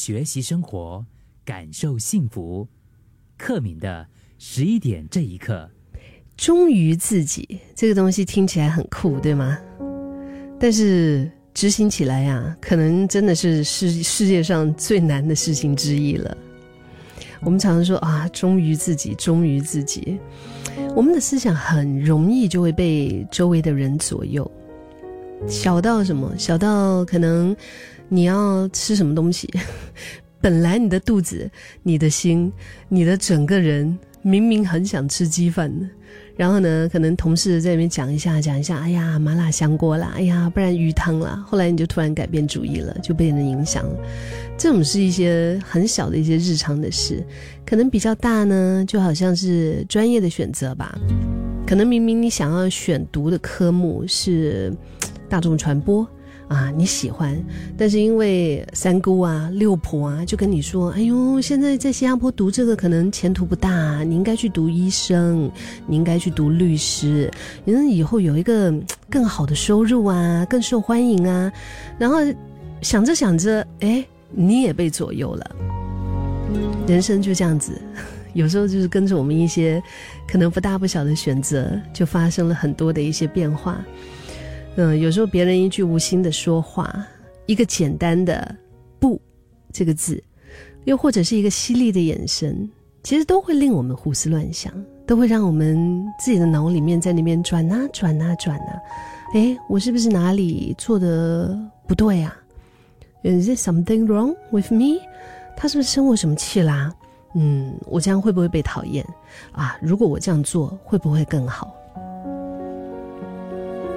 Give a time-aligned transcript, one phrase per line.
[0.00, 1.04] 学习生活，
[1.44, 2.66] 感受幸福。
[3.36, 4.06] 克敏的
[4.38, 5.68] 十一点这一刻，
[6.38, 9.58] 忠于自己这个东西听起来很酷，对吗？
[10.58, 16.34] 但是执行起来呀，可能真的是世世界上最难的事情之一了。
[17.42, 20.18] 我们常常说啊，忠于自己，忠于自己。
[20.96, 24.50] 我们的思想很容易就会被周围的人左右。
[25.46, 26.34] 小到什么？
[26.38, 27.54] 小到可能
[28.12, 29.48] 你要吃什么东西，
[30.42, 31.48] 本来你的肚子、
[31.84, 32.52] 你的心、
[32.88, 35.86] 你的整个人明明很想吃鸡饭的，
[36.36, 43.96] 然后呢，可能同事在那边讲一下讲一下，哎呀，麻辣香锅啦，哎呀，不然鱼汤啦，后来你就突然改变主意了，就被人影响了。
[44.58, 47.24] 这种是一些很小的一些日常的事，
[47.64, 50.98] 可能比较大呢，就好像是专业的选择吧。
[51.66, 54.76] 可能明明你想要选读的科目是。
[55.28, 56.04] 大众传播
[56.50, 57.40] 啊，你喜欢，
[57.78, 65.48] 但是因为三姑啊、六婆啊，就跟你说：“哎呦，现在在新加坡读这个可能前途不大，你应该去读医生，
[65.86, 67.30] 你应该去读律师，
[67.64, 68.74] 你以后有一个
[69.08, 71.52] 更好的收入啊，更受欢迎啊。”
[71.96, 72.16] 然后
[72.82, 75.56] 想着想着，哎，你也被左右了。
[76.88, 77.80] 人生就这样子，
[78.32, 79.80] 有时候就是跟着我们一些
[80.26, 83.80] 可能不大不小的选择，就发生了很多的一些变化。
[84.76, 87.04] 嗯，有时候别人一句无心的说话，
[87.46, 88.56] 一个简单的
[88.98, 89.20] “不”
[89.72, 90.22] 这个字，
[90.84, 92.68] 又或者是一个犀利的眼神，
[93.02, 94.72] 其实都会令我们胡思乱想，
[95.06, 98.80] 都会让我们自己的脑里面在那边转啊转啊转啊。
[99.34, 102.34] 哎，我是不是哪里做的不对啊
[103.22, 105.00] ？Is there something wrong with me？
[105.56, 106.92] 他是不是生我什么气啦？
[107.34, 109.04] 嗯，我这样会不会被讨厌
[109.52, 109.76] 啊？
[109.82, 111.74] 如果我这样做，会不会更好？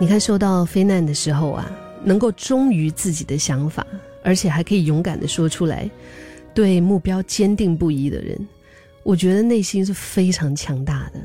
[0.00, 1.68] 你看，受到非难的时候啊，
[2.04, 3.84] 能够忠于自己的想法，
[4.22, 5.90] 而且还可以勇敢的说出来，
[6.54, 8.38] 对目标坚定不移的人，
[9.02, 11.20] 我觉得内心是非常强大的。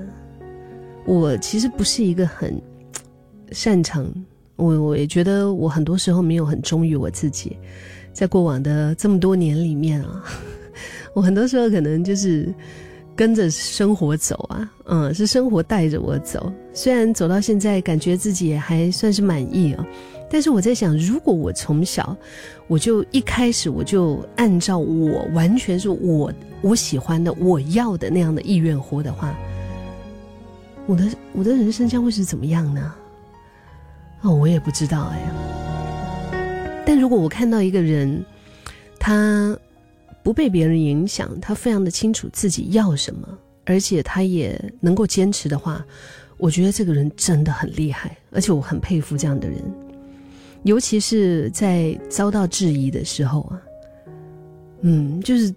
[1.06, 2.60] 我其实不是一个很
[3.52, 4.12] 擅长，
[4.56, 7.56] 我我也觉得我很多时候没有很忠于我自己，
[8.12, 10.24] 在过往的这么多年里面啊，
[11.14, 12.52] 我很多时候可能就是。
[13.16, 16.52] 跟着生活走啊，嗯，是生活带着我走。
[16.74, 19.86] 虽然走到现在，感觉自己也还算是满意啊，
[20.30, 22.18] 但是我在想，如果我从小
[22.68, 29.36] 我就一开始我就按照我完全是我我喜欢的、我要的那样的意愿活的话，
[30.88, 32.94] 我的我的人生将会是怎么样呢？
[34.22, 35.20] 哦，我也不知道哎。
[36.86, 38.26] 但如果我看到一个人，
[39.00, 39.56] 他。
[40.24, 43.28] 不被别人影响，他非常的清楚自己要什么，
[43.66, 45.86] 而且他也能够坚持的话，
[46.38, 49.62] 我觉得这个人真的很厉害，而且我很佩服这样的人。
[50.64, 53.62] 尤其是在遭到质疑的时候啊，
[54.82, 55.54] 嗯，就是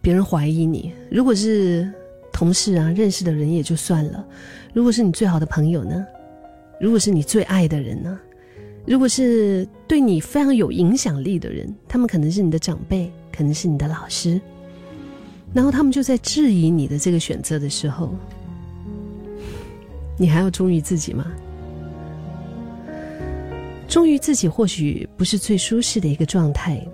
[0.00, 1.92] 别人怀疑你，如果是
[2.32, 4.24] 同事啊、认识的人也就算了，
[4.72, 6.06] 如果是你最好的朋友呢？
[6.80, 8.16] 如果是你最爱的人呢？
[8.86, 13.10] 如果是对你非常有影响力的人，他们可能是你的长辈。
[13.38, 14.40] 可能是你的老师，
[15.54, 18.12] 然后他们就在质疑你的这个选择的时候，
[20.16, 21.24] 你还要忠于自己吗？
[23.86, 26.84] 忠于自己或许不是最舒适的一个状态，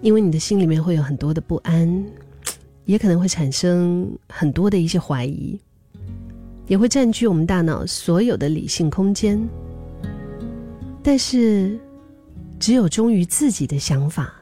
[0.00, 2.04] 因为你的心里面会有很多的不安，
[2.84, 5.56] 也可能会产生很多的一些怀疑，
[6.66, 9.40] 也会占据我们大脑所有的理性空间。
[11.04, 11.78] 但是，
[12.58, 14.34] 只有忠于自己的想法。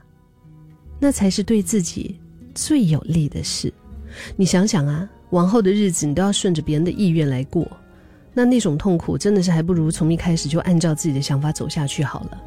[1.03, 2.15] 那才是对自己
[2.55, 3.73] 最有利的事。
[4.37, 7.67] 你想想啊，往后的日子你都要顺着别人的意愿来过，
[8.33, 12.41] 那那种痛苦真的是还不如从一开始就按照自己的想法走下去好了。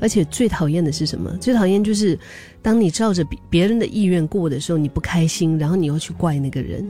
[0.00, 1.36] 而且最讨厌的是什么？
[1.38, 2.16] 最讨厌就是
[2.62, 6.88] 当你照着别别人的意愿过的时候，你不开心，然后你又去怪那个人，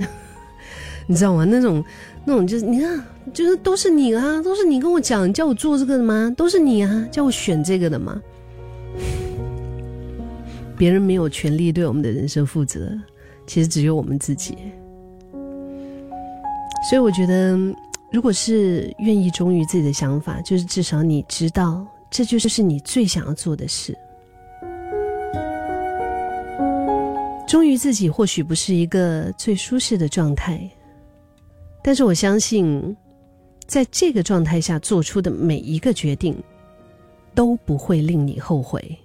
[1.09, 1.47] 你知道吗？
[1.47, 1.83] 那种
[2.27, 3.03] 那种就是你看，
[3.33, 6.31] 就是都是你啊，都是你跟我讲叫我做这个的吗？
[6.37, 8.21] 都是你啊，叫我选这个的吗？
[10.81, 12.91] 别人没有权利对我们的人生负责，
[13.47, 14.57] 其实只有我们自己。
[16.89, 17.55] 所以我觉得，
[18.11, 23.95] 如果是愿意忠于自己的想法，就是至少你知道，这就是你最想要做的事。
[27.47, 30.67] 忠于自己或许不是一个最舒适的状态，
[31.85, 32.97] 但是我相信，
[33.67, 36.35] 在这个状态下做出的每一个决定，
[37.35, 38.99] 都不会令你后悔。